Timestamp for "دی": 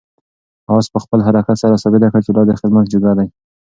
3.17-3.27